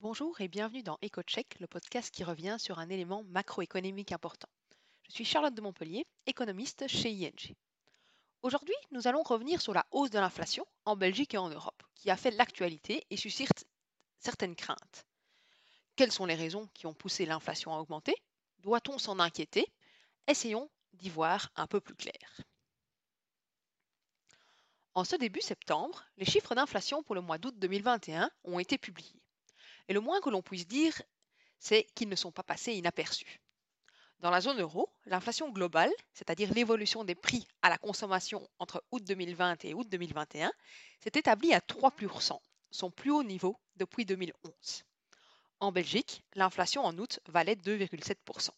[0.00, 4.48] Bonjour et bienvenue dans EcoCheck, le podcast qui revient sur un élément macroéconomique important.
[5.08, 7.56] Je suis Charlotte de Montpellier, économiste chez ING.
[8.42, 12.12] Aujourd'hui, nous allons revenir sur la hausse de l'inflation en Belgique et en Europe, qui
[12.12, 13.66] a fait l'actualité et suscite
[14.20, 15.04] certaines craintes.
[15.96, 18.14] Quelles sont les raisons qui ont poussé l'inflation à augmenter?
[18.60, 19.66] Doit-on s'en inquiéter?
[20.28, 22.40] Essayons d'y voir un peu plus clair.
[24.94, 29.20] En ce début septembre, les chiffres d'inflation pour le mois d'août 2021 ont été publiés.
[29.88, 31.00] Et le moins que l'on puisse dire,
[31.58, 33.40] c'est qu'ils ne sont pas passés inaperçus.
[34.20, 39.02] Dans la zone euro, l'inflation globale, c'est-à-dire l'évolution des prix à la consommation entre août
[39.04, 40.52] 2020 et août 2021,
[41.00, 42.38] s'est établie à 3%,
[42.70, 44.84] son plus haut niveau depuis 2011.
[45.60, 48.50] En Belgique, l'inflation en août valait 2,7%.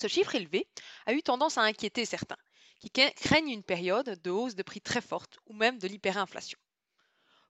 [0.00, 0.66] Ce chiffre élevé
[1.06, 2.36] a eu tendance à inquiéter certains,
[2.80, 6.58] qui craignent une période de hausse de prix très forte ou même de l'hyperinflation.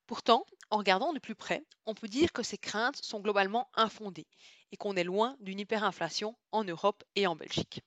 [0.06, 4.26] Pourtant, en regardant de plus près, on peut dire que ces craintes sont globalement infondées
[4.72, 7.80] et qu'on est loin d'une hyperinflation en Europe et en Belgique.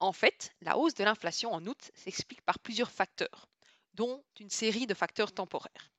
[0.00, 3.48] En fait, la hausse de l'inflation en août s'explique par plusieurs facteurs,
[3.94, 5.90] dont une série de facteurs temporaires.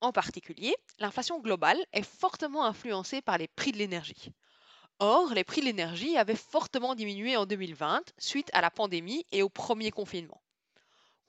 [0.00, 4.32] En particulier, l'inflation globale est fortement influencée par les prix de l'énergie.
[4.98, 9.42] Or, les prix de l'énergie avaient fortement diminué en 2020 suite à la pandémie et
[9.42, 10.42] au premier confinement.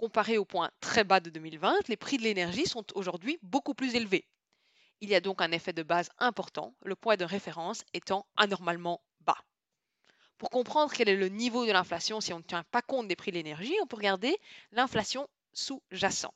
[0.02, 3.94] Comparé au point très bas de 2020, les prix de l'énergie sont aujourd'hui beaucoup plus
[3.94, 4.28] élevés.
[5.00, 9.00] Il y a donc un effet de base important, le point de référence étant anormalement
[9.20, 9.38] bas.
[10.40, 13.16] Pour comprendre quel est le niveau de l'inflation si on ne tient pas compte des
[13.16, 14.36] prix de l'énergie, on peut regarder
[14.72, 16.34] l'inflation sous-jacente.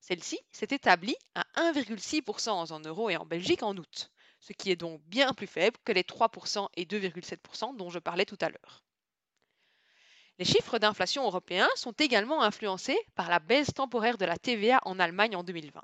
[0.00, 4.70] Celle-ci s'est établie à 1,6% en zone euro et en Belgique en août, ce qui
[4.70, 8.50] est donc bien plus faible que les 3% et 2,7% dont je parlais tout à
[8.50, 8.84] l'heure.
[10.40, 14.98] Les chiffres d'inflation européens sont également influencés par la baisse temporaire de la TVA en
[14.98, 15.82] Allemagne en 2020,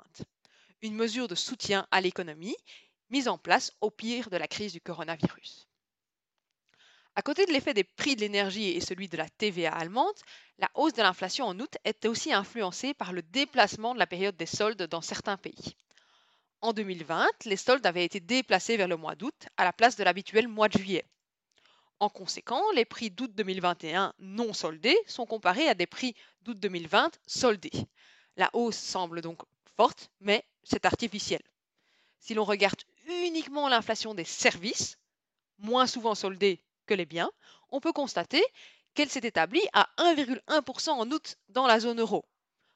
[0.81, 2.57] une mesure de soutien à l'économie
[3.11, 5.67] mise en place au pire de la crise du coronavirus.
[7.13, 10.15] À côté de l'effet des prix de l'énergie et celui de la TVA allemande,
[10.57, 14.37] la hausse de l'inflation en août est aussi influencée par le déplacement de la période
[14.37, 15.75] des soldes dans certains pays.
[16.61, 20.03] En 2020, les soldes avaient été déplacés vers le mois d'août à la place de
[20.03, 21.05] l'habituel mois de juillet.
[21.99, 27.17] En conséquent, les prix d'août 2021 non soldés sont comparés à des prix d'août 2020
[27.25, 27.71] soldés.
[28.35, 29.41] La hausse semble donc
[29.75, 31.41] forte, mais c'est artificiel.
[32.19, 34.99] Si l'on regarde uniquement l'inflation des services,
[35.57, 37.31] moins souvent soldés que les biens,
[37.69, 38.43] on peut constater
[38.93, 42.25] qu'elle s'est établie à 1,1% en août dans la zone euro.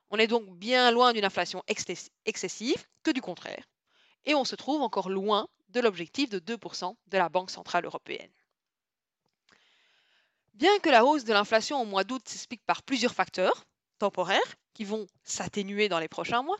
[0.09, 3.69] On est donc bien loin d'une inflation excessive que du contraire.
[4.25, 8.31] Et on se trouve encore loin de l'objectif de 2% de la Banque centrale européenne.
[10.53, 13.65] Bien que la hausse de l'inflation au mois d'août s'explique par plusieurs facteurs
[13.99, 16.59] temporaires qui vont s'atténuer dans les prochains mois,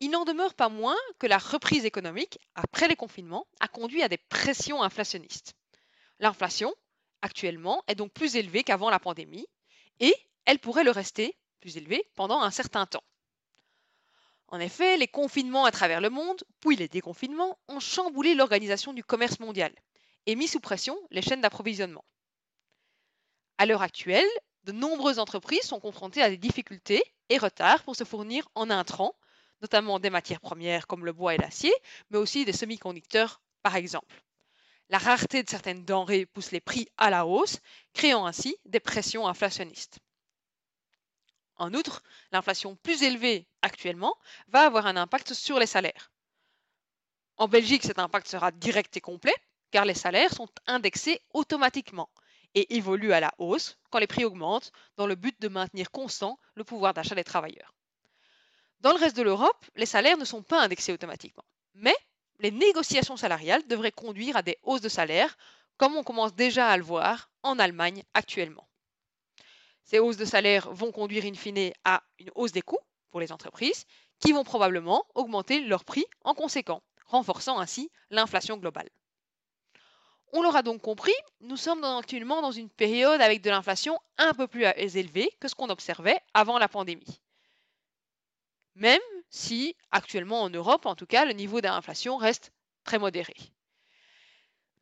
[0.00, 4.08] il n'en demeure pas moins que la reprise économique après les confinements a conduit à
[4.08, 5.54] des pressions inflationnistes.
[6.20, 6.74] L'inflation,
[7.22, 9.46] actuellement, est donc plus élevée qu'avant la pandémie
[10.00, 13.02] et elle pourrait le rester plus élevée pendant un certain temps.
[14.48, 19.04] En effet, les confinements à travers le monde, puis les déconfinements, ont chamboulé l'organisation du
[19.04, 19.74] commerce mondial
[20.26, 22.04] et mis sous pression les chaînes d'approvisionnement.
[23.60, 24.28] À l'heure actuelle,
[24.64, 29.16] de nombreuses entreprises sont confrontées à des difficultés et retards pour se fournir en intrants,
[29.62, 31.72] notamment des matières premières comme le bois et l'acier,
[32.10, 34.22] mais aussi des semi-conducteurs par exemple.
[34.90, 37.58] La rareté de certaines denrées pousse les prix à la hausse,
[37.94, 39.98] créant ainsi des pressions inflationnistes.
[41.56, 44.14] En outre, l'inflation plus élevée actuellement
[44.46, 46.12] va avoir un impact sur les salaires.
[47.36, 49.34] En Belgique, cet impact sera direct et complet,
[49.72, 52.08] car les salaires sont indexés automatiquement
[52.54, 56.38] et évolue à la hausse quand les prix augmentent dans le but de maintenir constant
[56.54, 57.74] le pouvoir d'achat des travailleurs.
[58.80, 61.44] Dans le reste de l'Europe, les salaires ne sont pas indexés automatiquement,
[61.74, 61.96] mais
[62.38, 65.36] les négociations salariales devraient conduire à des hausses de salaire,
[65.76, 68.68] comme on commence déjà à le voir en Allemagne actuellement.
[69.84, 72.78] Ces hausses de salaire vont conduire in fine à une hausse des coûts
[73.10, 73.84] pour les entreprises,
[74.20, 78.90] qui vont probablement augmenter leurs prix en conséquent, renforçant ainsi l'inflation globale.
[80.32, 84.46] On l'aura donc compris, nous sommes actuellement dans une période avec de l'inflation un peu
[84.46, 87.20] plus élevée que ce qu'on observait avant la pandémie.
[88.74, 92.52] Même si actuellement en Europe, en tout cas, le niveau d'inflation reste
[92.84, 93.34] très modéré.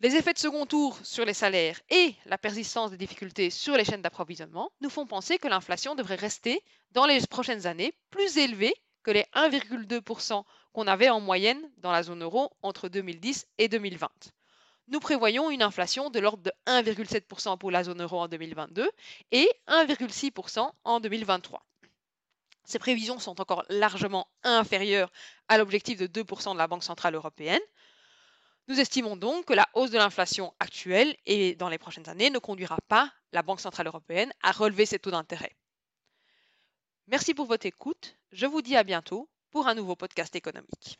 [0.00, 3.84] Les effets de second tour sur les salaires et la persistance des difficultés sur les
[3.84, 8.74] chaînes d'approvisionnement nous font penser que l'inflation devrait rester dans les prochaines années plus élevée
[9.04, 14.10] que les 1,2% qu'on avait en moyenne dans la zone euro entre 2010 et 2020
[14.88, 18.88] nous prévoyons une inflation de l'ordre de 1,7% pour la zone euro en 2022
[19.32, 21.66] et 1,6% en 2023.
[22.64, 25.10] Ces prévisions sont encore largement inférieures
[25.48, 27.60] à l'objectif de 2% de la Banque centrale européenne.
[28.68, 32.40] Nous estimons donc que la hausse de l'inflation actuelle et dans les prochaines années ne
[32.40, 35.56] conduira pas la Banque centrale européenne à relever ses taux d'intérêt.
[37.06, 38.16] Merci pour votre écoute.
[38.32, 40.98] Je vous dis à bientôt pour un nouveau podcast économique.